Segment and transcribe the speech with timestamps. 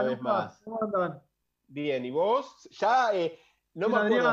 [0.00, 0.60] una vez más.
[0.64, 1.22] ¿Cómo andan?
[1.68, 2.66] Bien, ¿y vos?
[2.80, 3.38] Ya, eh,
[3.74, 4.30] no me acuerdo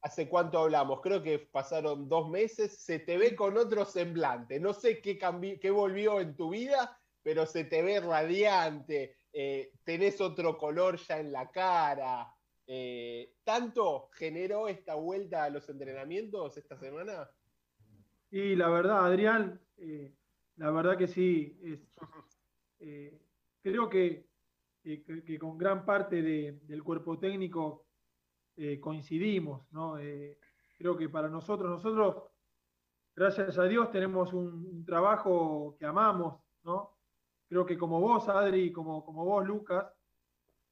[0.00, 4.72] hace, cuánto hablamos, creo que pasaron dos meses, se te ve con otro semblante, no
[4.72, 5.18] sé qué,
[5.60, 11.20] qué volvió en tu vida, pero se te ve radiante, eh, tenés otro color ya
[11.20, 12.34] en la cara.
[12.66, 17.30] Eh, ¿Tanto generó esta vuelta a los entrenamientos esta semana?
[18.30, 19.60] Y la verdad, Adrián,
[20.56, 21.58] la verdad que sí.
[23.62, 24.31] creo que
[24.82, 27.86] que, con gran parte del cuerpo técnico
[28.56, 29.98] eh, coincidimos, ¿no?
[29.98, 30.38] Eh,
[30.76, 32.24] creo que para nosotros, nosotros,
[33.14, 36.98] gracias a Dios, tenemos un, trabajo que amamos, ¿no?
[37.48, 39.86] Creo que como vos, Adri, como, como vos, Lucas,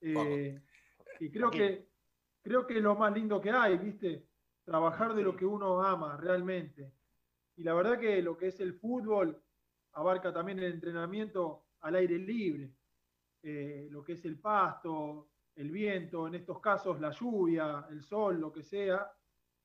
[0.01, 0.61] eh,
[1.21, 1.89] y creo que,
[2.43, 4.27] creo que es lo más lindo que hay, ¿viste?
[4.65, 6.93] Trabajar de lo que uno ama realmente.
[7.57, 9.43] Y la verdad que lo que es el fútbol
[9.93, 12.73] abarca también el entrenamiento al aire libre.
[13.43, 18.39] Eh, lo que es el pasto, el viento, en estos casos la lluvia, el sol,
[18.39, 19.11] lo que sea,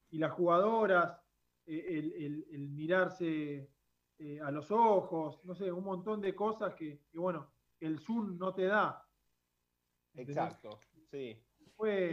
[0.09, 1.19] y las jugadoras,
[1.65, 3.69] eh, el, mirarse
[4.17, 8.53] eh, a los ojos, no sé, un montón de cosas que, bueno, el Zoom no
[8.53, 9.05] te da.
[10.13, 10.79] Exacto,
[11.11, 11.43] sí.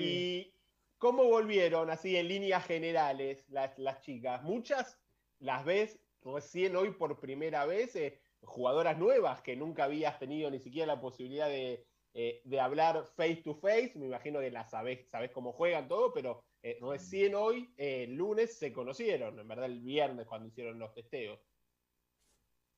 [0.00, 0.52] ¿Y
[0.98, 4.42] cómo volvieron así en líneas generales las, las chicas?
[4.42, 4.98] Muchas
[5.38, 7.94] las ves recién hoy por primera vez
[8.44, 13.54] jugadoras nuevas que nunca habías tenido ni siquiera la posibilidad de, eh, hablar face to
[13.54, 13.92] face.
[13.96, 18.14] Me imagino que las sabés, sabés cómo juegan todo, pero eh, recién hoy, eh, el
[18.14, 21.40] lunes, se conocieron, en verdad el viernes cuando hicieron los testeos.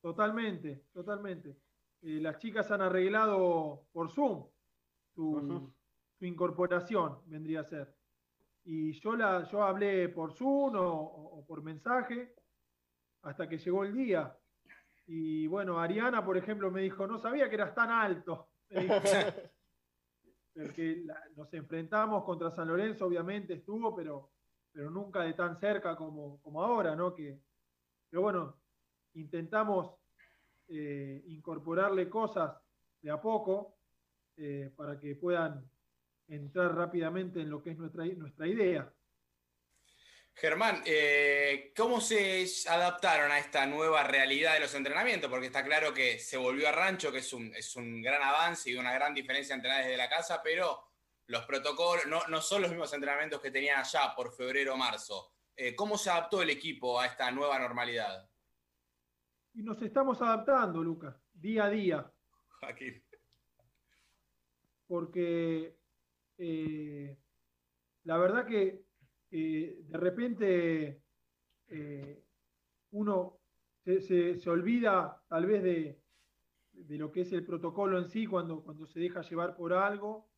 [0.01, 1.57] Totalmente, totalmente.
[2.03, 4.47] las chicas han arreglado por Zoom
[5.15, 5.73] su,
[6.21, 7.95] incorporación, vendría a ser.
[8.65, 12.35] Y yo, la, yo hablé por Zoom o por mensaje
[13.23, 14.39] hasta que llegó el día
[15.07, 18.49] y bueno, Ariana, por ejemplo, me dijo, no sabía que eras tan alto.
[20.55, 21.05] Porque
[21.37, 24.31] nos enfrentamos contra San Lorenzo, obviamente estuvo, pero,
[24.73, 27.15] pero nunca de tan cerca como, como ahora, ¿no?
[27.15, 27.41] Que,
[28.09, 28.57] pero bueno,
[29.15, 29.97] intentamos
[30.69, 32.57] eh, incorporarle cosas
[33.03, 33.77] de a poco
[34.37, 35.69] eh, para que puedan
[36.29, 38.91] entrar rápidamente en lo que es nuestra, nuestra idea.
[40.37, 45.31] Germán, eh, ¿cómo se adaptaron a esta nueva realidad de los entrenamientos?
[45.31, 48.69] Porque está claro que se volvió a rancho, que es un, es un gran avance
[48.69, 50.89] y una gran diferencia entrenar desde la casa, pero
[51.27, 55.33] los protocolos no, son los mismos entrenamientos que tenían allá por febrero o marzo.
[55.57, 58.29] Eh, ¿Cómo se adaptó el equipo a esta nueva normalidad?
[59.55, 62.13] Y nos estamos adaptando, Lucas, día a día.
[62.63, 63.03] Aquí.
[64.89, 65.79] Porque
[66.39, 67.17] eh,
[68.03, 68.84] la verdad que
[69.35, 71.03] de repente
[71.69, 72.25] eh,
[72.93, 73.41] uno
[73.85, 76.01] se, olvida tal vez de,
[76.97, 80.29] lo que es el protocolo en sí cuando, cuando se deja llevar por algo,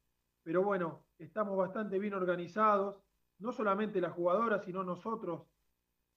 [0.43, 2.97] pero bueno, estamos bastante bien organizados,
[3.39, 5.43] no solamente las jugadoras, sino nosotros,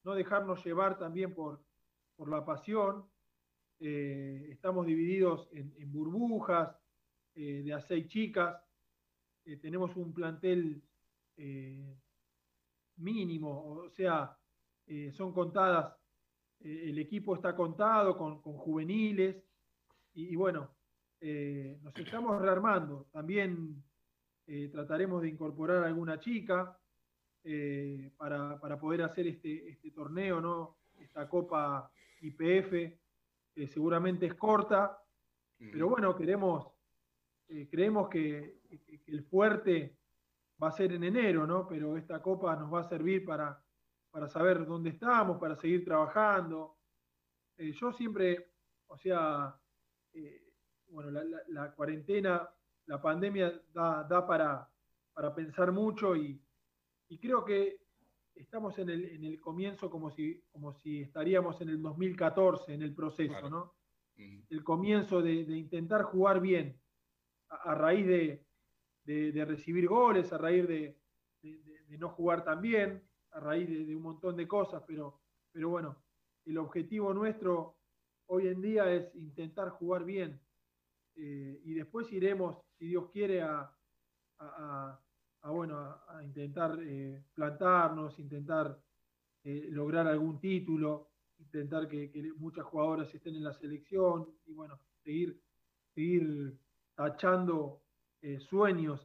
[0.03, 1.61] no dejarnos llevar también por,
[2.15, 3.05] por la pasión.
[3.81, 6.77] Eh, estamos divididos en, burbujas
[7.35, 8.61] eh, de a seis chicas,
[9.61, 10.83] tenemos un plantel
[12.99, 14.35] mínimo, o sea,
[14.87, 15.95] eh, son contadas,
[16.61, 19.35] eh, el equipo está contado con, juveniles
[20.13, 20.71] y, bueno,
[21.21, 23.07] eh, nos estamos rearmando.
[23.11, 23.83] También
[24.71, 26.75] trataremos de incorporar alguna chica
[28.17, 30.77] para, poder hacer este, este, torneo, ¿no?
[30.99, 32.71] esta Copa IPF,
[33.53, 34.97] que seguramente es corta,
[35.71, 36.65] pero bueno, queremos,
[37.69, 38.57] creemos que
[39.05, 39.98] el fuerte
[40.61, 41.67] va a ser en enero, ¿no?
[41.67, 43.61] Pero esta copa nos va a servir para,
[44.11, 46.77] para saber dónde estamos, para seguir trabajando.
[47.57, 48.51] Eh, yo siempre,
[48.87, 49.55] o sea,
[50.13, 50.53] eh,
[50.89, 51.11] bueno,
[51.47, 52.49] la, cuarentena,
[52.87, 54.69] la pandemia da, para,
[55.13, 56.41] para, pensar mucho y,
[57.21, 57.79] creo que
[58.35, 62.81] estamos en el, en el, comienzo como si, como si estaríamos en el 2014, en
[62.81, 63.75] el proceso, ¿no?
[64.17, 66.77] El comienzo de, intentar jugar bien
[67.49, 68.48] a raíz de,
[69.09, 70.95] de, recibir goles, a raíz de,
[71.97, 75.21] no jugar tan bien, a raíz de, un montón de cosas, pero,
[75.51, 75.97] pero bueno,
[76.45, 77.77] el objetivo nuestro
[78.27, 80.39] hoy en día es intentar jugar bien.
[81.15, 83.75] Eh, y después iremos, si Dios quiere, a,
[85.43, 88.79] bueno, a, intentar eh, plantarnos, intentar
[89.43, 91.09] eh, lograr algún título,
[91.39, 95.41] intentar que, que, muchas jugadoras estén en la selección y bueno, seguir,
[95.95, 96.55] seguir
[96.95, 97.81] tachando
[98.21, 99.03] eh, sueños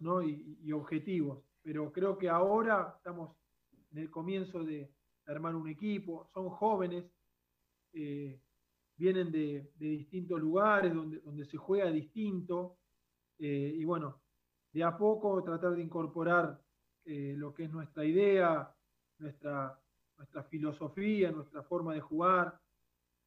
[0.62, 1.42] y, objetivos.
[1.62, 3.36] Pero creo que ahora estamos
[3.92, 4.90] en el comienzo de
[5.26, 7.04] armar un equipo, son jóvenes,
[7.92, 8.38] eh,
[8.96, 12.76] vienen de, distintos lugares donde, donde se juega distinto.
[13.36, 14.20] Y bueno,
[14.72, 16.60] de a poco tratar de incorporar
[17.04, 18.72] lo que es nuestra idea,
[19.18, 19.78] nuestra,
[20.16, 22.58] nuestra filosofía, nuestra forma de jugar,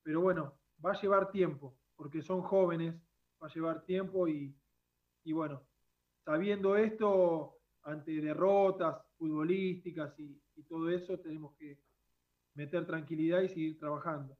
[0.08, 0.54] pero bueno,
[0.84, 2.96] va a llevar tiempo, porque son jóvenes,
[3.42, 4.56] va a llevar tiempo y,
[5.26, 5.67] bueno,
[6.28, 10.38] sabiendo esto, ante derrotas futbolísticas y,
[10.68, 11.80] todo eso, tenemos que
[12.54, 14.38] meter tranquilidad y seguir trabajando.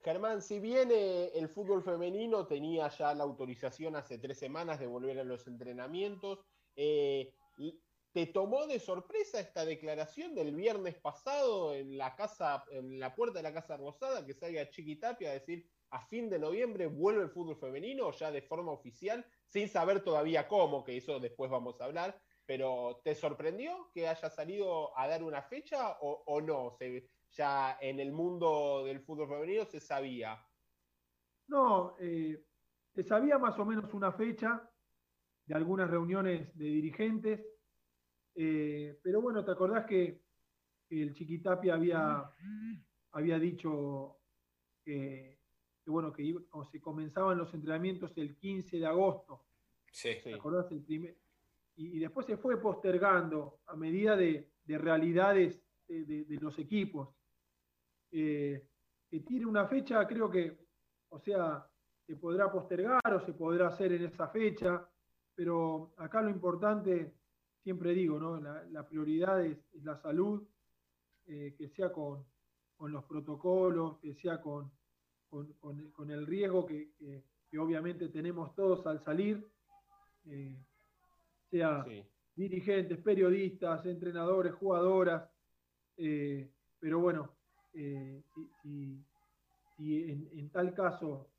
[0.00, 5.20] Germán, si bien el fútbol femenino tenía ya la autorización hace tres semanas de volver
[5.20, 6.40] a los entrenamientos,
[6.74, 7.32] eh,
[8.12, 13.38] ¿te tomó de sorpresa esta declaración del viernes pasado en la casa, en la puerta
[13.38, 17.30] de la Casa Rosada, que salga Chiquitapia a decir a fin de noviembre vuelve el
[17.30, 21.84] fútbol femenino ya de forma oficial, sin saber todavía cómo, que eso después vamos a
[21.84, 26.76] hablar, pero ¿te sorprendió que haya salido a dar una fecha o, no?
[27.30, 30.44] ya en el mundo del fútbol femenino se sabía.
[31.46, 32.44] No, eh,
[32.92, 34.68] se sabía más o menos una fecha
[35.46, 37.46] de algunas reuniones de dirigentes,
[38.34, 40.24] eh, pero bueno, ¿te acordás que
[40.90, 42.32] el Chiquitapia había,
[43.12, 44.18] había dicho
[44.84, 45.43] que
[45.84, 46.34] que bueno, que
[46.72, 49.44] se comenzaban los entrenamientos el 15 de agosto.
[49.92, 50.10] Sí.
[50.22, 50.70] ¿Te acordás?
[50.72, 51.16] El primer,
[51.76, 57.10] y, después se fue postergando a medida de, realidades de, los equipos.
[58.10, 58.66] Eh,
[59.10, 60.56] que tiene una fecha, creo que,
[61.10, 61.68] o sea,
[62.06, 64.88] se podrá postergar o se podrá hacer en esa fecha,
[65.34, 67.14] pero acá lo importante,
[67.62, 68.40] siempre digo, ¿no?
[68.40, 70.46] la, prioridad es, la salud,
[71.26, 72.24] eh, que sea con,
[72.76, 74.70] con los protocolos, que sea con,
[75.60, 76.90] con, el riesgo que,
[77.58, 79.46] obviamente tenemos todos al salir,
[80.26, 80.56] eh,
[81.50, 81.84] sea
[82.34, 85.28] dirigentes, periodistas, entrenadores, jugadoras,
[85.96, 86.50] eh,
[86.80, 87.30] pero bueno,
[87.72, 88.22] eh,
[88.62, 89.04] si,
[89.78, 91.30] en, tal caso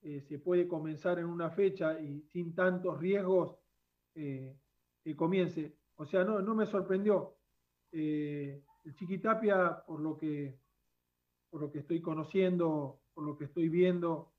[0.00, 3.56] se puede comenzar en una fecha y sin tantos riesgos,
[4.12, 5.76] que comience.
[5.96, 7.36] O sea, no, no me sorprendió.
[7.90, 8.62] el
[8.96, 10.58] Chiquitapia, por lo que,
[11.48, 14.32] por lo que estoy conociendo, por lo que estoy viendo,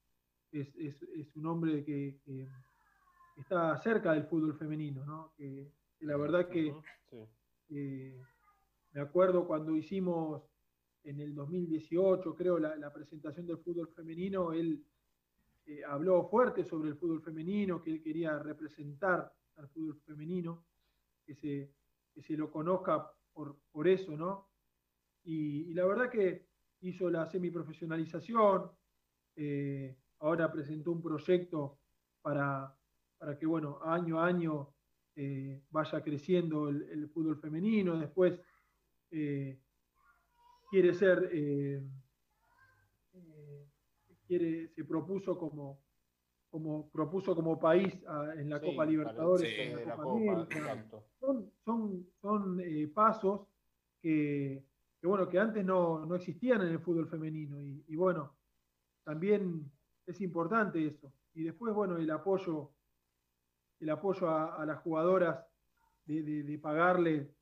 [0.52, 2.20] es, un hombre que,
[3.38, 5.34] está cerca del fútbol femenino, ¿no?
[5.38, 6.76] Que, la verdad que
[7.70, 10.44] me acuerdo cuando hicimos
[11.04, 14.84] en el 2018, creo, la, presentación del fútbol femenino, él
[15.66, 20.66] eh, habló fuerte sobre el fútbol femenino, que él quería representar al fútbol femenino,
[21.26, 21.72] que se,
[22.22, 24.50] se lo conozca por, por eso, ¿no?
[25.28, 26.46] y la verdad que
[26.82, 28.70] hizo la semiprofesionalización,
[29.36, 31.80] eh, ahora presentó un proyecto
[32.22, 32.74] para,
[33.18, 34.70] para, que, bueno, año a año
[35.16, 38.40] eh, vaya creciendo el, fútbol femenino, después
[39.12, 39.60] eh,
[40.70, 41.30] quiere ser,
[44.28, 45.80] quiere, se propuso como,
[46.50, 47.94] como propuso como país
[48.38, 49.74] en la Copa Libertadores,
[51.20, 52.62] son, son, son
[52.94, 53.48] pasos
[54.02, 54.64] que
[55.06, 57.62] que bueno, que antes no, existían en el fútbol femenino.
[57.62, 58.34] Y, bueno,
[59.04, 59.72] también
[60.04, 61.14] es importante eso.
[61.36, 62.72] Y después, bueno, el apoyo,
[63.80, 65.46] el apoyo a, las jugadoras
[66.06, 67.36] de, pagarle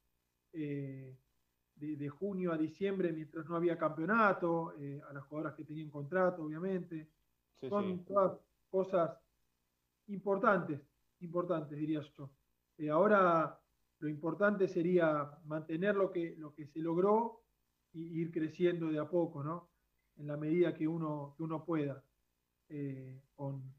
[0.51, 1.15] eh,
[1.75, 6.44] de, junio a diciembre mientras no había campeonato, eh, a las jugadoras que tenían contrato,
[6.44, 7.12] obviamente.
[7.70, 9.17] Son todas cosas
[10.08, 10.82] importantes,
[11.22, 12.29] importantes, diría yo.
[12.77, 13.58] Eh, ahora
[14.00, 17.43] lo importante sería mantener lo que, lo que se logró
[17.94, 19.70] y ir creciendo de a poco, ¿no?
[20.18, 22.04] En la medida que uno, que uno pueda,
[22.70, 23.74] eh, con,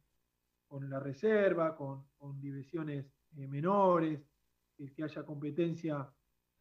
[0.88, 2.04] la reserva, con,
[2.40, 3.06] divisiones
[3.36, 4.20] eh, menores,
[4.96, 6.08] que haya competencia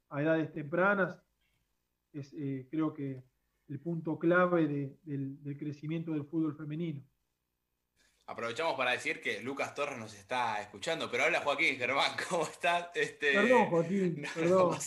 [0.10, 1.20] a edades tempranas,
[2.12, 3.24] es eh, creo que
[3.68, 4.68] el punto clave
[5.04, 7.02] del, del crecimiento del fútbol femenino.
[8.26, 12.88] Aprovechamos para decir que Lucas Torres nos está escuchando, pero hola Joaquín Germán, ¿cómo estás?
[12.96, 14.26] Este, perdón, Joaquín.
[14.34, 14.78] perdón,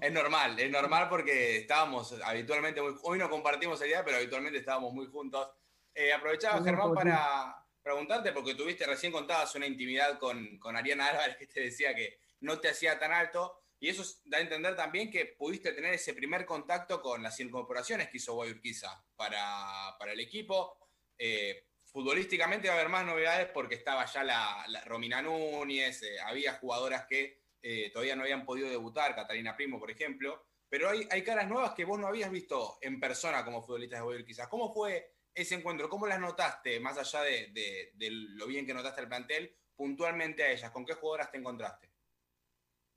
[0.00, 2.94] Es normal, es normal porque estábamos habitualmente muy.
[3.02, 5.46] Hoy no compartimos el día, pero habitualmente estábamos muy juntos.
[5.94, 11.36] Eh, aprovechaba, Germán, para preguntarte, porque tuviste recién contabas una intimidad con, con Ariana Álvarez
[11.36, 15.10] que te decía que no te hacía tan alto, y eso da a entender también
[15.10, 20.20] que pudiste tener ese primer contacto con las incorporaciones que hizo Guayurquiza para, para el
[20.20, 20.78] equipo.
[21.18, 26.52] Eh, futbolísticamente va a haber más novedades porque estaba ya la, Romina Núñez, eh, había
[26.52, 31.24] jugadoras que eh, todavía no habían podido debutar, Catalina Primo, por ejemplo, pero hay, hay,
[31.24, 34.46] caras nuevas que vos no habías visto en persona como futbolistas de Boyer quizás.
[34.48, 35.88] ¿Cómo fue ese encuentro?
[35.88, 37.92] ¿Cómo las notaste, más allá de,
[38.36, 40.70] lo bien que notaste el plantel, puntualmente a ellas?
[40.72, 41.90] ¿Con qué jugadoras te encontraste?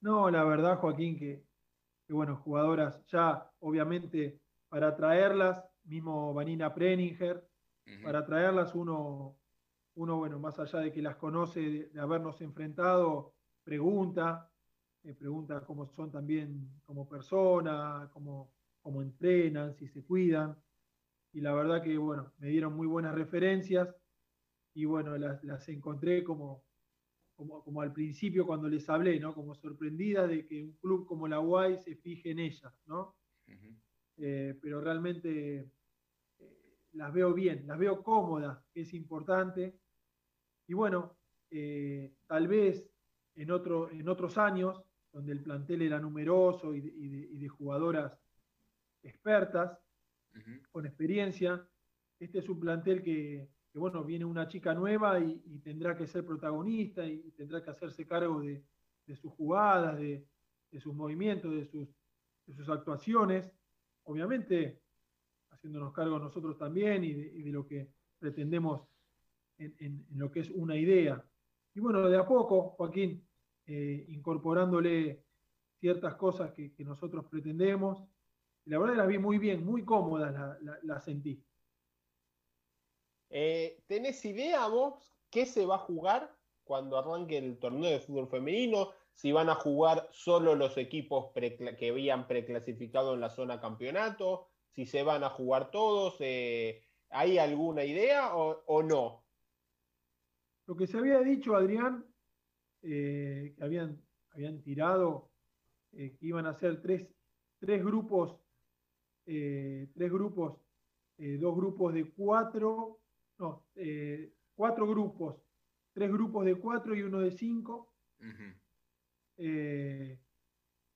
[0.02, 1.42] No, la verdad, Joaquín, que,
[2.10, 7.49] bueno, jugadoras ya, obviamente, para traerlas, mismo Vanina Preninger,
[8.04, 9.38] para traerlas uno,
[9.96, 14.50] uno, bueno, más allá de que las conoce, de, habernos enfrentado, pregunta,
[15.04, 20.58] eh, pregunta cómo son también como persona, cómo, cómo entrenan, si se cuidan.
[21.32, 23.96] Y la verdad que, bueno, me dieron muy buenas referencias
[24.74, 26.64] y bueno, las, encontré como,
[27.36, 29.34] como, al principio cuando les hablé, ¿no?
[29.34, 33.16] Como sorprendida de que un club como la UAI se fije en ellas, ¿no?
[34.18, 35.72] Eh, pero realmente
[37.00, 39.80] las veo bien, las veo cómodas, que es importante.
[40.68, 41.16] Y bueno,
[41.50, 42.92] eh, tal vez
[43.36, 48.20] en, otro, en otros años, donde el plantel era numeroso y de, jugadoras
[49.02, 49.80] expertas,
[50.72, 51.66] con experiencia,
[52.20, 57.06] este es un plantel que, bueno, viene una chica nueva y, tendrá que ser protagonista
[57.06, 58.62] y, tendrá que hacerse cargo de,
[59.16, 60.28] sus jugadas, de,
[60.80, 61.66] sus movimientos, de
[62.54, 63.50] sus actuaciones.
[64.04, 64.82] Obviamente,
[65.60, 68.88] haciéndonos cargo nosotros también y de, lo que pretendemos
[69.58, 71.24] en, lo que es una idea.
[71.76, 73.28] Y bueno, de a poco, Joaquín,
[73.66, 75.26] eh, incorporándole
[75.80, 78.02] ciertas cosas que, nosotros pretendemos.
[78.66, 81.44] La verdad las vi muy bien, muy cómodas las la, sentí.
[83.30, 88.30] Eh, ¿Tenés idea vos qué se va a jugar cuando arranque el torneo de fútbol
[88.30, 88.92] femenino?
[89.12, 94.86] Si van a jugar solo los equipos que habían preclasificado en la zona campeonato, si
[94.86, 99.24] se van a jugar todos, eh, ¿hay alguna idea o no?
[100.70, 102.06] Lo que se había dicho, Adrián,
[102.82, 104.00] eh, que habían,
[104.32, 105.32] habían tirado,
[105.94, 107.08] eh, que iban a ser tres,
[107.60, 108.40] grupos,
[109.26, 110.60] eh, tres grupos,
[111.18, 113.00] dos grupos de cuatro,
[113.40, 113.66] no,
[114.56, 115.42] cuatro grupos,
[115.92, 117.92] tres grupos de cuatro y uno de cinco.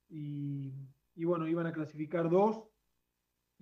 [0.10, 2.63] y, bueno, iban a clasificar dos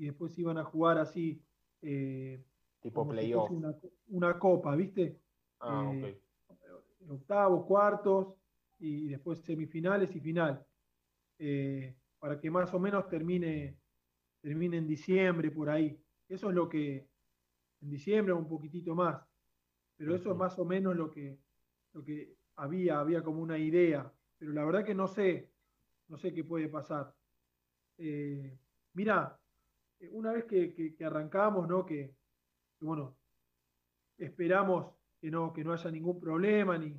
[0.01, 1.39] y después iban a jugar así.
[1.79, 3.51] tipo playoff.
[3.51, 3.75] una,
[4.07, 5.19] una, copa, ¿viste?
[5.59, 6.19] Ah, eh,
[7.07, 8.33] octavos, cuartos
[8.79, 10.65] y después semifinales y final.
[11.37, 13.77] Eh, para que más o menos termine,
[14.41, 15.95] termine en diciembre por ahí.
[16.27, 17.07] Eso es lo que,
[17.81, 19.23] en diciembre un poquitito más,
[19.97, 21.37] pero eso es más o menos lo que,
[21.93, 25.51] lo que había, había como una idea, pero la verdad que no sé,
[26.07, 27.13] no sé qué puede pasar.
[27.99, 28.57] Eh,
[28.93, 29.37] mira,
[30.11, 31.85] una vez que, arrancamos, ¿no?
[31.85, 32.15] Que,
[32.77, 33.15] que, bueno,
[34.17, 36.95] esperamos que no, que no haya ningún problema ni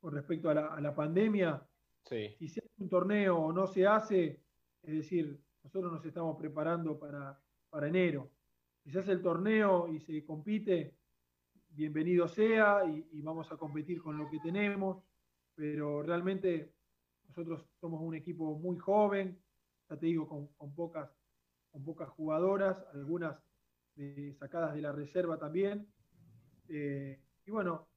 [0.00, 1.62] con respecto a la, pandemia.
[2.08, 4.40] Si se hace un torneo o no se hace,
[4.82, 7.38] es decir, nosotros nos estamos preparando para,
[7.68, 8.30] para enero.
[8.82, 10.94] Si se hace el torneo y se compite,
[11.68, 15.04] bienvenido sea y, vamos a competir con lo que tenemos,
[15.54, 16.72] pero realmente
[17.28, 19.38] nosotros somos un equipo muy joven,
[19.90, 21.10] ya te digo, con, pocas,
[21.70, 23.36] con pocas jugadoras, algunas
[24.38, 25.86] sacadas de la reserva también,
[26.68, 27.88] eh, y bueno,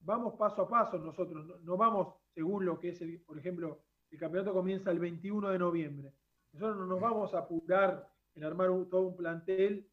[0.00, 4.18] vamos paso a paso nosotros, no, vamos según lo que es, el, por ejemplo, el
[4.18, 6.14] campeonato comienza el 21 de noviembre.
[6.52, 9.88] Nosotros no nos vamos a apurar en armar todo un plantel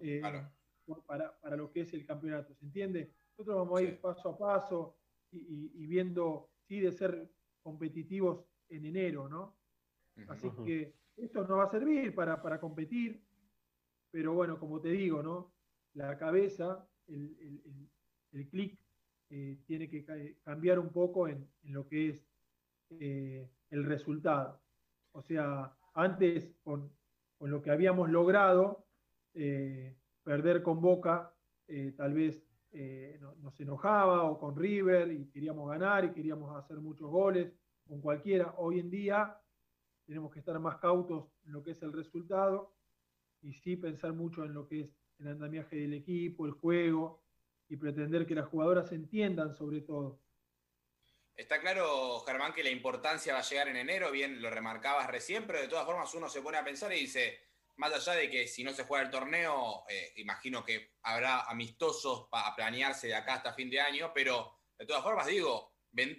[0.00, 0.20] eh,
[1.06, 3.14] para, lo que es el campeonato, ¿se entiende?
[3.30, 4.96] Nosotros vamos a ir paso a paso
[5.30, 7.30] y, viendo, sí, de ser
[7.62, 9.56] competitivos en enero, ¿no?
[10.28, 13.22] Así que esto nos va a servir para, para competir,
[14.10, 15.52] pero bueno, como te digo, ¿no?
[15.94, 17.60] La cabeza el,
[18.32, 18.78] el, clic
[19.30, 20.04] eh, tiene que
[20.42, 22.26] cambiar un poco en, lo que es
[22.90, 24.60] eh, el resultado.
[25.12, 26.90] O sea, antes con,
[27.40, 28.86] lo que habíamos logrado,
[29.34, 31.34] eh, perder con Boca,
[31.96, 32.46] tal vez
[33.40, 37.50] nos enojaba o con River y queríamos ganar y queríamos hacer muchos goles
[37.86, 38.54] con cualquiera.
[38.58, 39.41] Hoy en día
[40.12, 42.76] tenemos que estar más cautos en lo que es el resultado
[43.40, 44.90] y sí pensar mucho en lo que es
[45.20, 47.22] el andamiaje del equipo, el juego
[47.66, 50.20] y pretender que las jugadoras entiendan sobre todo.
[51.34, 55.46] Está claro, Germán, que la importancia va a llegar en enero, bien lo remarcabas recién,
[55.46, 57.38] pero de todas formas uno se pone a pensar y dice,
[57.76, 62.28] más allá de que si no se juega el torneo, eh, imagino que habrá amistosos
[62.28, 65.71] para planearse de acá hasta fin de año, pero de todas formas digo,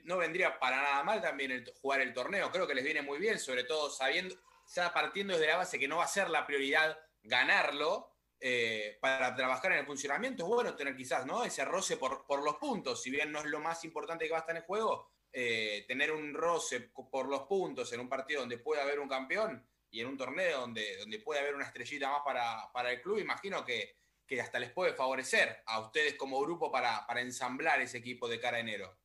[0.04, 3.40] no vendría para nada mal también jugar el torneo, creo que les viene muy bien,
[3.40, 4.36] sobre todo sabiendo,
[4.74, 8.14] ya partiendo desde la base que no va a ser la prioridad ganarlo,
[8.46, 11.46] eh, para trabajar en el funcionamiento es bueno tener quizás ¿no?
[11.46, 14.42] ese roce por, los puntos, si bien no es lo más importante que va a
[14.42, 18.58] estar en el juego, eh, tener un roce por los puntos en un partido donde
[18.58, 22.22] puede haber un campeón y en un torneo donde, donde puede haber una estrellita más
[22.26, 23.96] para, el club, imagino que,
[24.42, 28.60] hasta les puede favorecer a ustedes como grupo para, ensamblar ese equipo de cara a
[28.60, 28.98] enero.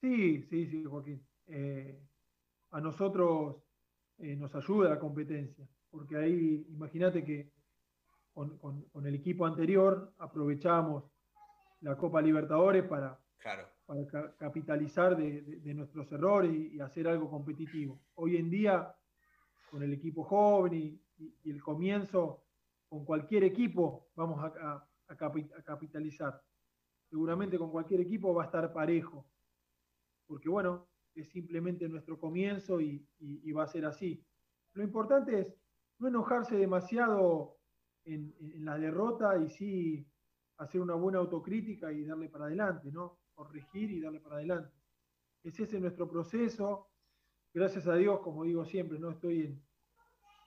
[0.00, 1.24] Sí, sí, sí, Joaquín.
[1.46, 2.00] Eh,
[2.70, 3.56] a nosotros
[4.18, 7.52] nos ayuda la competencia, porque ahí imagínate que
[8.32, 11.04] con, el equipo anterior aprovechamos
[11.80, 13.18] la Copa Libertadores para,
[13.86, 17.98] para capitalizar de, nuestros errores y, hacer algo competitivo.
[18.14, 18.94] Hoy en día,
[19.70, 22.44] con el equipo joven y, el comienzo,
[22.90, 24.86] con cualquier equipo vamos a,
[25.64, 26.42] capitalizar.
[27.08, 29.24] Seguramente con cualquier equipo va a estar parejo,
[30.26, 34.22] porque bueno, es simplemente nuestro comienzo y va a ser así.
[34.74, 35.54] Lo importante es
[35.98, 37.56] no enojarse demasiado
[38.06, 40.06] en, la derrota y sí
[40.58, 43.18] hacer una buena autocrítica y darle para adelante, ¿no?
[43.34, 44.72] Corregir y darle para adelante.
[45.42, 46.88] Ese es nuestro proceso.
[47.52, 49.58] Gracias a Dios, como digo siempre, no estoy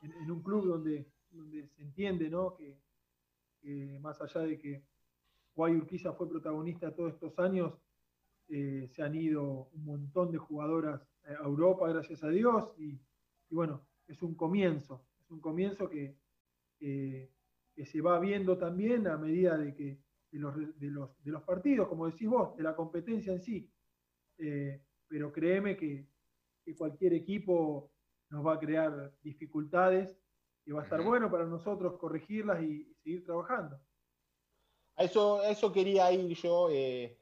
[0.01, 1.11] en, un club donde,
[1.67, 2.55] se entiende, ¿no?
[2.55, 2.77] Que,
[3.99, 4.85] más allá de que
[5.53, 7.73] Guay Urquiza fue protagonista todos estos años,
[8.49, 12.99] eh, se han ido un montón de jugadoras a Europa, gracias a Dios, y,
[13.49, 16.17] bueno, es un comienzo, es un comienzo que,
[16.79, 19.99] que se va viendo también a medida de que
[20.31, 23.71] de los, de los, de los partidos, como decís vos, de la competencia en sí.
[24.37, 26.07] Eh, pero créeme que,
[26.63, 27.91] que, cualquier equipo
[28.29, 30.17] nos va a crear dificultades
[30.65, 33.79] y va a estar bueno para nosotros corregirlas y, seguir trabajando.
[34.95, 36.69] A eso, eso quería ir yo.
[36.69, 37.18] Eh,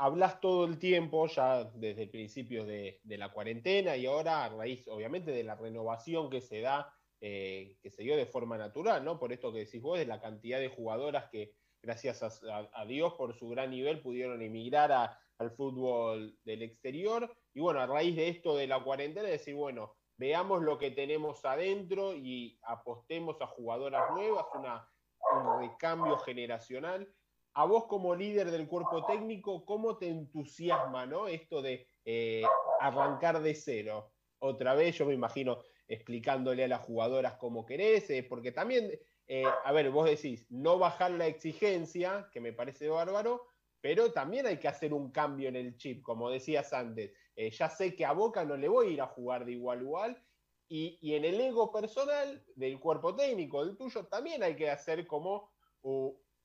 [0.00, 4.48] hablas todo el tiempo, ya desde el principio de, de la cuarentena y ahora a
[4.48, 6.92] raíz, obviamente, de la renovación que se da
[7.22, 9.18] eh, que se dio de forma natural, ¿no?
[9.18, 13.34] Por esto que decís vos, de la cantidad de jugadoras que, gracias a, Dios por
[13.34, 17.30] su gran nivel, pudieron emigrar al fútbol del exterior.
[17.52, 21.44] Y bueno, a raíz de esto de la cuarentena, decir, bueno, veamos lo que tenemos
[21.44, 24.88] adentro y apostemos a jugadoras nuevas, una,
[25.34, 27.06] un recambio generacional.
[27.54, 31.26] A vos como líder del cuerpo técnico, ¿cómo te entusiasma ¿no?
[31.26, 32.42] esto de eh,
[32.80, 34.12] arrancar de cero?
[34.38, 38.90] Otra vez, yo me imagino, explicándole a las jugadoras cómo querés, eh, porque también,
[39.26, 43.46] eh, a ver, vos decís, no bajar la exigencia, que me parece bárbaro,
[43.80, 47.12] pero también hay que hacer un cambio en el chip, como decías antes.
[47.36, 49.82] Ya sé que a Boca no le voy a ir a jugar de igual a
[49.82, 50.24] igual,
[50.72, 55.50] y, en el ego personal del cuerpo técnico, del tuyo, también hay que hacer como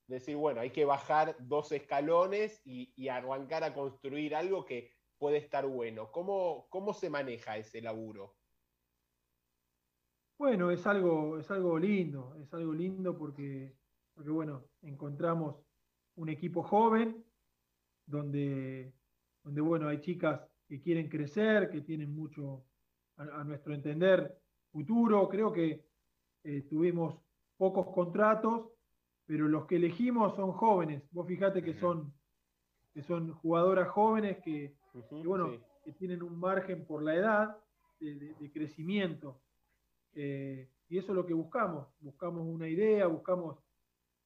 [0.08, 5.66] decir, bueno, hay que bajar dos escalones y, arrancar a construir algo que puede estar
[5.66, 6.12] bueno.
[6.12, 8.36] ¿Cómo, cómo se maneja ese laburo?
[10.38, 13.74] Bueno, es algo, es algo lindo, es algo lindo porque,
[14.14, 15.56] porque bueno, encontramos
[16.16, 17.24] un equipo joven
[18.06, 18.94] donde,
[19.44, 22.66] donde bueno, hay chicas que quieren crecer, que tienen mucho,
[23.18, 24.38] a, nuestro entender,
[24.72, 25.28] futuro.
[25.30, 25.86] Creo que
[26.44, 27.18] eh, tuvimos
[27.58, 28.72] pocos contratos,
[29.26, 31.04] pero los que elegimos son jóvenes.
[31.12, 32.14] Vos fijate que son,
[32.94, 34.76] que son jugadoras jóvenes que,
[35.24, 35.52] bueno,
[35.84, 37.58] que tienen un margen por la edad
[38.00, 39.42] de crecimiento.
[40.14, 41.88] Eh, y eso es lo que buscamos.
[42.00, 43.58] Buscamos una idea, buscamos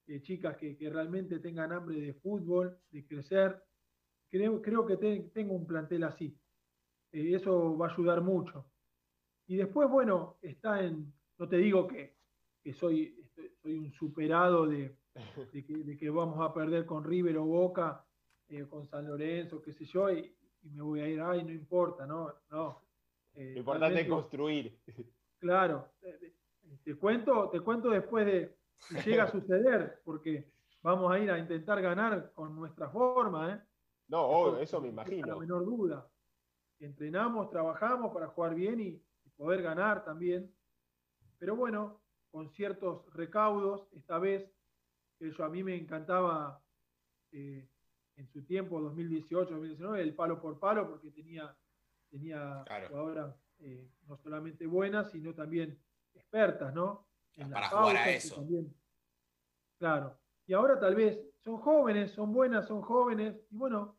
[0.07, 3.63] eh, chicas que, realmente tengan hambre de fútbol, de crecer.
[4.29, 6.37] Creo, creo que tengo un plantel así.
[7.11, 8.65] Eh, eso va a ayudar mucho.
[9.47, 12.18] Y después, bueno, está en, no te digo que,
[12.73, 13.15] soy,
[13.61, 14.95] soy un superado de,
[15.97, 18.05] que, vamos a perder con River o Boca,
[18.69, 22.33] con San Lorenzo, qué sé yo, y, me voy a ir, ay, no importa, no,
[22.51, 22.81] no.
[23.33, 24.77] Lo importante es construir.
[25.37, 25.87] Claro,
[26.83, 31.37] te cuento, te cuento después de si llega a suceder, porque vamos a ir a
[31.37, 33.53] intentar ganar con nuestra forma.
[33.53, 33.61] ¿eh?
[34.07, 35.27] No, eso, me imagino.
[35.27, 36.09] La menor duda.
[36.79, 39.01] Entrenamos, trabajamos para jugar bien y,
[39.35, 40.53] poder ganar también.
[41.37, 41.98] Pero bueno,
[42.31, 44.51] con ciertos recaudos, esta vez,
[45.19, 46.61] eso a mí me encantaba
[47.31, 47.67] eh,
[48.15, 51.55] en su tiempo, 2018, 2019, el palo por palo, porque tenía,
[52.09, 55.77] tenía jugadoras eh, no solamente buenas, sino también
[56.13, 57.07] expertas, ¿no?
[57.51, 58.45] Para jugar a eso.
[59.77, 60.17] claro.
[60.45, 63.97] Y ahora tal vez son jóvenes, son buenas, son jóvenes, y bueno,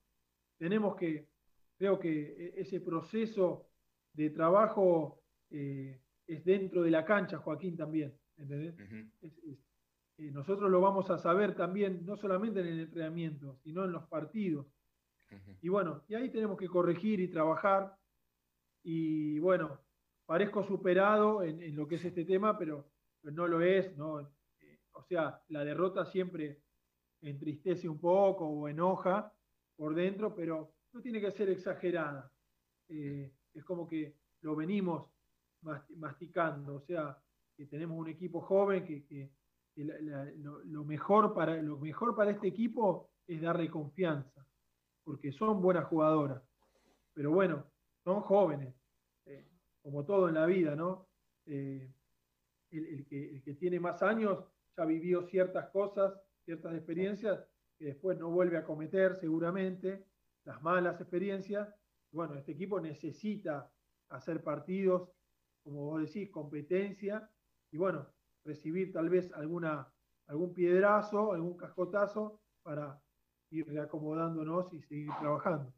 [0.58, 1.28] tenemos que,
[1.76, 3.68] creo que e, ese proceso
[4.12, 8.19] de trabajo eh, es dentro de la cancha, Joaquín, también.
[8.40, 8.74] ¿Entendés?
[10.18, 14.05] Eh, nosotros lo vamos a saber también, no solamente en el entrenamiento, sino en los
[14.09, 14.66] partidos.
[15.62, 17.96] Y bueno, y ahí tenemos que corregir y trabajar
[18.83, 19.79] y bueno,
[20.26, 22.90] parezco superado en, lo que es este tema, pero,
[23.22, 24.20] no lo es, ¿no?
[24.20, 26.62] Eh, o sea, la derrota siempre
[27.20, 29.33] entristece un poco o enoja
[29.76, 32.33] por dentro, pero no tiene que ser exagerada.
[32.88, 35.11] Eh, es como que lo venimos
[35.96, 37.16] masticando, o sea,
[37.61, 39.31] que tenemos un equipo joven que,
[39.77, 44.46] lo, mejor para, lo mejor para este equipo es darle confianza,
[45.05, 46.42] porque son buenas jugadoras.
[47.12, 47.66] Pero bueno,
[48.03, 48.75] son jóvenes,
[49.27, 49.46] eh,
[49.83, 51.07] como todo en la vida, ¿no?
[51.44, 51.92] Eh,
[52.70, 54.42] el, que, tiene más años
[54.75, 56.14] ya vivió ciertas cosas,
[56.46, 57.44] ciertas experiencias
[57.77, 60.07] que después no vuelve a cometer seguramente,
[60.44, 61.68] las malas experiencias.
[62.11, 63.70] Bueno, este equipo necesita
[64.09, 65.11] hacer partidos,
[65.62, 67.29] como vos decís, competencia,
[67.70, 68.06] y bueno,
[68.44, 69.92] recibir tal vez alguna,
[70.26, 73.02] algún piedrazo, algún cascotazo para
[73.50, 75.72] ir reacomodándonos y seguir trabajando.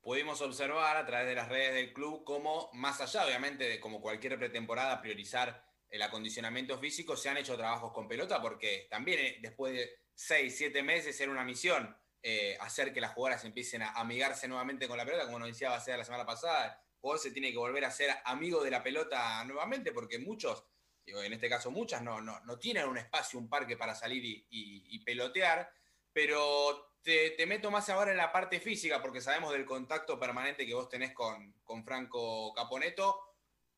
[0.00, 4.00] Pudimos observar a través de las redes del club cómo, más allá obviamente de como
[4.00, 9.38] cualquier pretemporada, priorizar el acondicionamiento físico, se han hecho trabajos con pelota porque también eh,
[9.40, 13.92] después de seis, siete meses era una misión eh, hacer que las jugadoras empiecen a
[13.92, 16.82] amigarse nuevamente con la pelota, como nos decía Bacea la semana pasada.
[17.00, 20.64] O se tiene que volver a ser amigo de la pelota nuevamente porque muchos,
[21.08, 24.98] en este caso muchas, no, no, no tienen un espacio, un parque para salir y
[25.04, 25.70] pelotear
[26.18, 30.74] pero te, meto más ahora en la parte física, porque sabemos del contacto permanente que
[30.74, 33.20] vos tenés con, Franco Caponeto.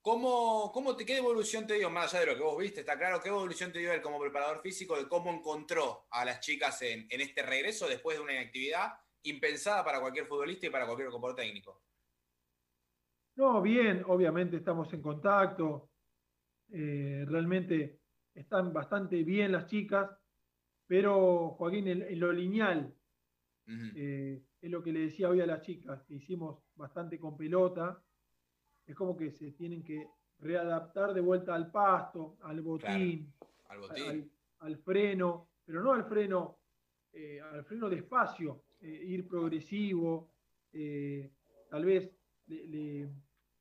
[0.01, 3.21] ¿Cómo, cómo ¿Qué evolución te dio, más allá de lo que vos viste, está claro,
[3.21, 7.07] qué evolución te dio él como preparador físico de cómo encontró a las chicas en,
[7.11, 11.83] este regreso después de una inactividad impensada para cualquier futbolista y para cualquier técnico?
[13.37, 15.90] No, bien, obviamente estamos en contacto,
[16.73, 18.01] eh, realmente
[18.35, 20.11] están bastante bien las chicas,
[20.87, 22.95] pero Joaquín, en, lo lineal,
[23.95, 28.03] eh, es lo que le decía hoy a las chicas, que hicimos bastante con pelota,
[28.87, 30.09] es como que se tienen que
[30.41, 33.33] readaptar de vuelta al pasto, al botín,
[34.59, 36.59] al, freno, pero no al freno,
[37.13, 40.31] eh, al freno despacio, ir progresivo,
[41.69, 42.11] tal vez
[42.47, 43.09] le,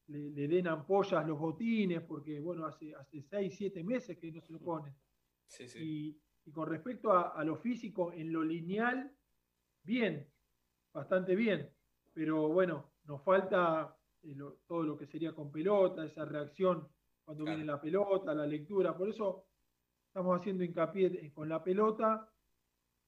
[0.10, 4.60] den ampollas los botines, porque bueno, hace, hace seis, siete meses que no se lo
[4.60, 4.94] ponen.
[5.48, 6.20] Sí, sí.
[6.46, 9.12] Y con respecto a, lo físico, en lo lineal,
[9.84, 10.28] bien,
[10.92, 11.70] bastante bien.
[12.12, 16.88] Pero bueno, nos falta eh, todo lo que sería con pelota, esa reacción
[17.24, 18.98] cuando viene la pelota, la lectura.
[18.98, 19.46] Por eso
[20.08, 22.28] estamos haciendo hincapié con la pelota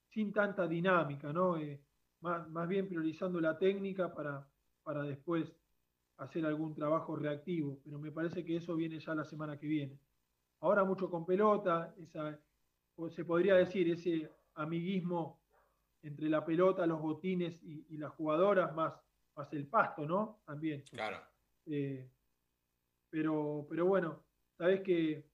[0.08, 1.58] sin tanta dinámica, ¿no?
[1.58, 1.82] Eh,
[2.20, 4.48] más, más, bien priorizando la técnica para,
[4.84, 5.52] para después
[6.22, 7.80] hacer algún trabajo reactivo.
[7.84, 9.98] Pero me parece que eso viene ya la semana que viene.
[10.60, 12.40] Ahora mucho con pelota, esa
[13.10, 15.40] se podría decir, ese amiguismo
[16.04, 18.94] entre la pelota, los botines y, las jugadoras, más,
[19.36, 20.42] más el pasto, ¿no?
[20.46, 20.84] También.
[20.92, 21.18] Claro.
[21.66, 22.08] Eh,
[23.10, 24.24] pero, pero bueno,
[24.58, 25.26] sabes que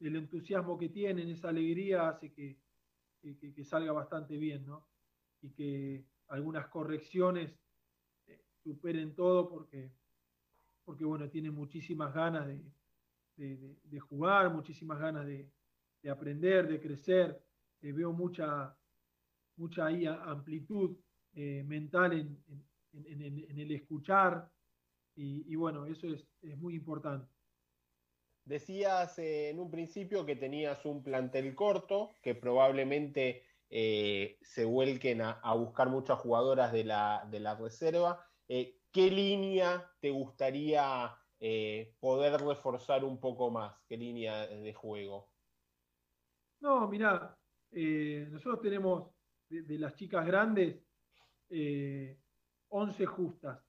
[0.00, 2.58] el entusiasmo que tienen, esa alegría hace que,
[3.22, 4.86] que, salga bastante bien, ¿no?
[5.42, 7.52] Y que algunas correcciones
[8.26, 9.90] eh, superen todo porque,
[10.84, 12.46] porque bueno, tienen muchísimas ganas
[13.36, 15.50] de jugar, muchísimas ganas de,
[16.04, 17.42] de aprender, de crecer.
[17.80, 18.76] Eh, veo mucha,
[19.56, 19.88] mucha
[20.24, 20.96] amplitud
[21.34, 24.48] eh, mental en, el escuchar
[25.16, 26.26] y, bueno, eso es,
[26.58, 27.28] muy importante.
[28.44, 35.54] Decías eh, en un principio que tenías un plantel corto, que probablemente se vuelquen a,
[35.54, 38.24] buscar muchas jugadoras de la, de la reserva.
[38.94, 41.12] ¿Qué línea te gustaría
[41.98, 43.74] poder reforzar un poco más?
[43.88, 45.28] ¿Qué línea de juego?
[46.60, 47.36] No, mirá,
[47.72, 49.10] eh, nosotros tenemos
[49.48, 50.76] de, las chicas grandes
[51.50, 52.16] 11
[53.02, 53.60] eh, justas.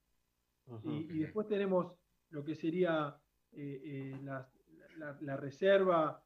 [0.83, 1.91] y, después tenemos
[2.29, 3.19] lo que sería
[3.51, 6.23] eh, la, reserva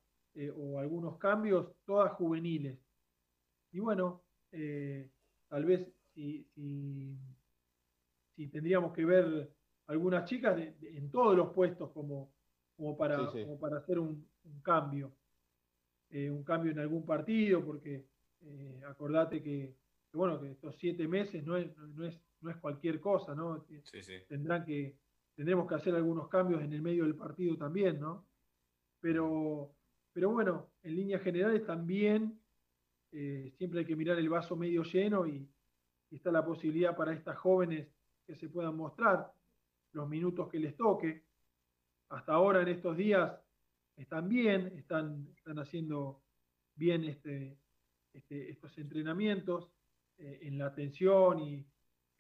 [0.58, 2.78] o algunos cambios, todas juveniles.
[3.72, 4.26] Y bueno,
[5.48, 6.46] tal vez si,
[8.47, 9.52] tendríamos que ver
[9.88, 12.32] algunas chicas en todos los puestos como,
[12.75, 14.25] como, para, para hacer un
[14.62, 15.12] cambio.
[16.12, 18.04] Eh, un cambio en algún partido, porque
[18.41, 19.75] eh, acordate que,
[20.13, 23.63] bueno, que estos siete meses no es, no es, no es cualquier cosa, ¿no?
[24.28, 24.95] Tendrán que,
[25.36, 28.25] tendremos que hacer algunos cambios en el medio del partido también, ¿no?
[28.99, 29.71] Pero,
[30.12, 32.39] pero bueno, en líneas generales también
[33.12, 35.47] eh, siempre hay que mirar el vaso medio lleno y,
[36.10, 37.88] y está la posibilidad para estas jóvenes
[38.30, 39.34] que se puedan mostrar
[39.94, 41.24] los minutos que les toque.
[42.10, 43.32] Hasta ahora en estos días
[43.98, 46.22] están bien, están, están haciendo
[46.76, 47.58] bien este,
[48.13, 49.72] este estos entrenamientos
[50.20, 51.65] eh, en la atención y,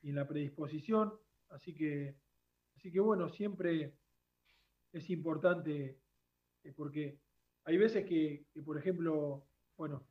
[0.01, 1.13] en la predisposición.
[1.49, 2.15] Así que,
[2.75, 3.93] así que bueno, siempre
[4.91, 5.99] es importante
[6.63, 7.19] eh, porque
[7.65, 9.45] hay veces que, por ejemplo,
[9.77, 10.07] bueno,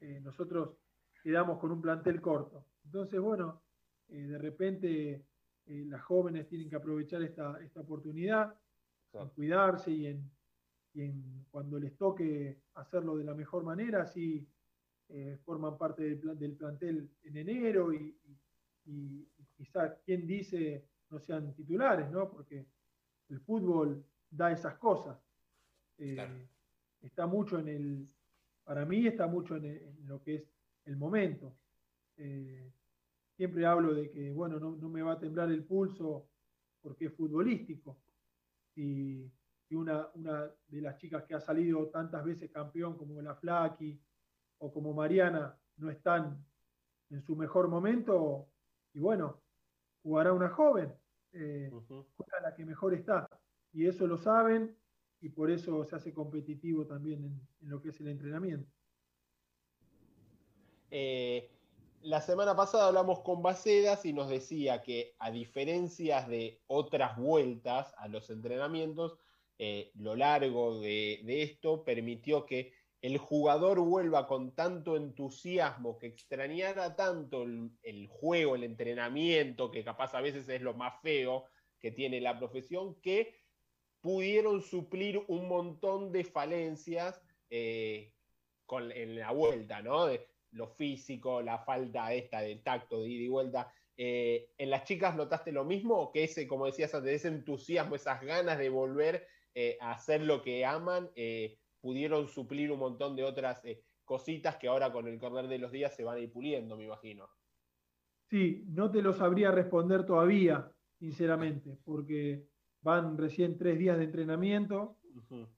[0.00, 0.78] eh, nosotros
[1.22, 2.64] quedamos con un plantel corto.
[2.86, 3.60] Entonces, bueno,
[4.08, 5.24] de repente
[5.66, 8.54] las jóvenes tienen que aprovechar esta, esta oportunidad,
[9.12, 10.30] en cuidarse y en,
[10.94, 14.46] y cuando les toque hacerlo de la mejor manera, así
[15.08, 18.16] eh, forman parte del, del, plantel en enero y,
[18.86, 22.30] y, quizá quien dice no sean titulares, ¿no?
[22.30, 22.66] Porque
[23.28, 25.18] el fútbol da esas cosas.
[25.98, 26.48] Eh,
[27.00, 28.08] está mucho en el,
[28.64, 30.44] para mí está mucho en, lo que es
[30.86, 31.54] el momento.
[32.16, 32.72] Eh,
[33.42, 36.28] siempre hablo de que, bueno, no, me va a temblar el pulso
[36.80, 37.98] porque es futbolístico.
[38.76, 39.28] Y,
[39.72, 44.00] una, una, de las chicas que ha salido tantas veces campeón como la Flaki
[44.58, 46.46] o como Mariana no están
[47.10, 48.48] en su mejor momento,
[48.92, 49.42] y bueno,
[50.04, 50.94] jugará una joven,
[51.32, 53.28] eh, juega la que mejor está.
[53.72, 54.76] Y eso lo saben
[55.20, 58.70] y por eso se hace competitivo también en, lo que es el entrenamiento.
[60.92, 61.50] Eh,
[62.02, 67.94] la semana pasada hablamos con Bacedas y nos decía que a diferencia de otras vueltas
[67.96, 69.18] a los entrenamientos,
[69.58, 76.94] eh, lo largo de, esto permitió que el jugador vuelva con tanto entusiasmo, que extrañara
[76.96, 81.46] tanto el, juego, el entrenamiento, que capaz a veces es lo más feo
[81.78, 83.34] que tiene la profesión, que
[84.00, 88.12] pudieron suplir un montón de falencias eh,
[88.68, 90.08] en la vuelta, ¿no?
[90.52, 93.72] Lo físico, la falta esta de tacto, de ida y vuelta.
[93.96, 96.10] Eh, ¿En las chicas notaste lo mismo?
[96.12, 100.42] que ese, como decías antes, ese entusiasmo, esas ganas de volver eh, a hacer lo
[100.42, 103.62] que aman, eh, pudieron suplir un montón de otras
[104.04, 106.84] cositas que ahora con el correr de los días se van a ir puliendo, me
[106.84, 107.28] imagino?
[108.30, 112.46] Sí, no te lo sabría responder todavía, sinceramente, porque
[112.80, 114.98] van recién tres días de entrenamiento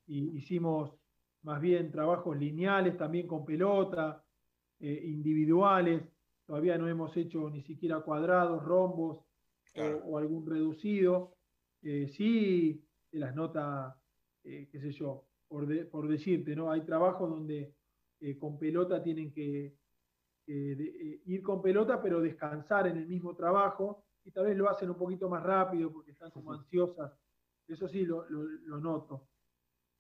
[0.07, 0.97] y hicimos
[1.43, 4.24] más bien trabajos lineales también con pelota,
[4.81, 6.03] eh, individuales,
[6.47, 9.25] todavía no hemos hecho ni siquiera cuadrados, rombos
[10.05, 11.37] o, algún reducido.
[11.83, 13.95] Eh, sí, las notas,
[14.45, 16.71] eh, qué sé yo, por, por, decirte, ¿no?
[16.71, 17.75] Hay trabajos donde
[18.39, 19.77] con pelota tienen que
[20.47, 24.97] ir con pelota, pero descansar en el mismo trabajo y tal vez lo hacen un
[24.97, 27.13] poquito más rápido porque están como ansiosas.
[27.69, 28.25] Eso sí lo,
[28.81, 29.29] noto.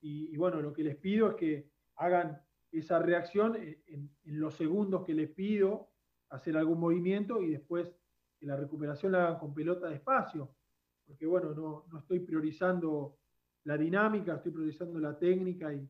[0.00, 2.43] y, bueno, lo que les pido es que hagan
[2.78, 5.90] esa reacción en, los segundos que les pido
[6.30, 7.94] hacer algún movimiento y después
[8.38, 10.54] que la recuperación la hagan con pelota despacio,
[11.06, 13.18] porque bueno, no, estoy priorizando
[13.64, 15.88] la dinámica, estoy priorizando la técnica y,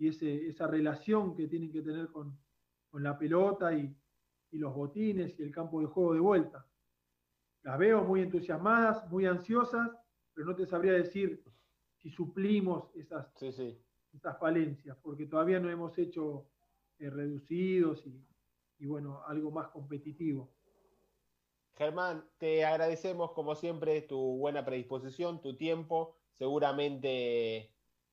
[0.00, 2.38] esa relación que tienen que tener con,
[2.92, 3.94] la pelota y,
[4.52, 6.66] los botines y el campo de juego de vuelta.
[7.64, 9.90] Las veo muy entusiasmadas, muy ansiosas,
[10.32, 11.44] pero no te sabría decir
[11.96, 13.28] si suplimos esas,
[14.12, 16.46] estas falencias, porque todavía no hemos hecho
[16.98, 18.04] eh, reducidos
[18.78, 20.50] y, bueno, algo más competitivo.
[21.76, 26.16] Germán, te agradecemos como siempre tu buena predisposición, tu tiempo.
[26.38, 27.72] Seguramente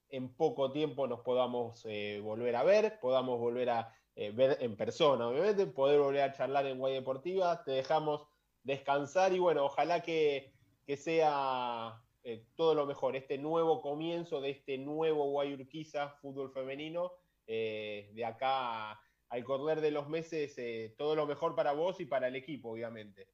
[0.10, 4.78] en poco tiempo nos podamos eh, volver a ver, podamos volver a eh, ver en
[4.78, 7.64] persona, obviamente, poder volver a charlar en Guay Deportiva.
[7.64, 8.28] Te dejamos
[8.64, 10.54] descansar y bueno, ojalá que,
[10.86, 17.12] que sea eh, todo lo mejor, este nuevo comienzo de este nuevo Guayurquiza fútbol femenino,
[17.46, 22.08] eh, de acá al correr de los meses, eh, todo lo mejor para vos y
[22.08, 23.30] para el equipo, obviamente.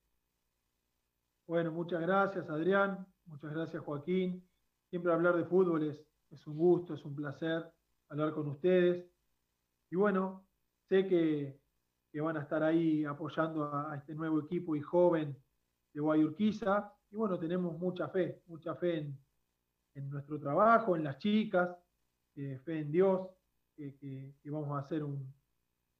[1.47, 4.45] Bueno, muchas gracias Adrián, muchas gracias Joaquín.
[4.89, 7.71] Siempre hablar de fútbol es, un gusto, es un placer
[8.09, 9.09] hablar con ustedes.
[9.89, 10.45] Y bueno,
[10.89, 11.61] sé que,
[12.21, 15.41] van a estar ahí apoyando a este nuevo equipo y joven
[15.93, 19.13] de Guayurquiza y bueno, tenemos mucha fe, mucha fe
[19.93, 21.69] en, nuestro trabajo, en las chicas,
[22.35, 23.27] eh, fe en Dios,
[23.75, 25.33] que, vamos a hacer un,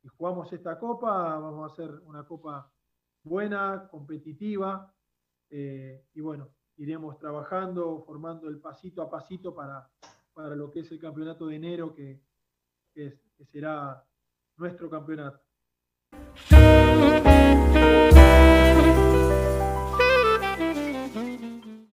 [0.01, 2.71] si jugamos esta copa, vamos a hacer una copa
[3.23, 4.93] buena, competitiva,
[5.49, 9.89] eh, y bueno, iremos trabajando, formando el pasito a pasito para,
[10.33, 12.21] para lo que es el campeonato de enero, que,
[12.93, 14.05] que será
[14.55, 15.41] nuestro campeonato.